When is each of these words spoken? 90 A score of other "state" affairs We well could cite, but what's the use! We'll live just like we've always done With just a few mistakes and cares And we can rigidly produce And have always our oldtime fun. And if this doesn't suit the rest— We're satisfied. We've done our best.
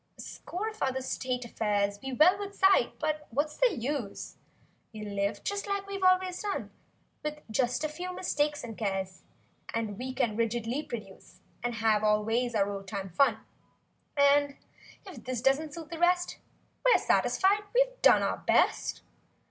90 0.17 0.17
A 0.17 0.21
score 0.21 0.67
of 0.67 0.81
other 0.81 0.99
"state" 1.03 1.45
affairs 1.45 1.99
We 2.01 2.11
well 2.11 2.35
could 2.35 2.55
cite, 2.55 2.97
but 2.97 3.27
what's 3.29 3.57
the 3.57 3.75
use! 3.77 4.35
We'll 4.91 5.09
live 5.13 5.43
just 5.43 5.67
like 5.67 5.85
we've 5.85 6.01
always 6.01 6.41
done 6.41 6.71
With 7.23 7.41
just 7.51 7.83
a 7.83 7.87
few 7.87 8.11
mistakes 8.11 8.63
and 8.63 8.75
cares 8.75 9.21
And 9.75 9.99
we 9.99 10.11
can 10.15 10.35
rigidly 10.35 10.81
produce 10.81 11.41
And 11.63 11.75
have 11.75 12.03
always 12.03 12.55
our 12.55 12.67
oldtime 12.71 13.09
fun. 13.11 13.41
And 14.17 14.57
if 15.05 15.23
this 15.23 15.39
doesn't 15.39 15.75
suit 15.75 15.91
the 15.91 15.99
rest— 15.99 16.39
We're 16.83 16.97
satisfied. 16.97 17.65
We've 17.75 18.01
done 18.01 18.23
our 18.23 18.37
best. 18.39 19.01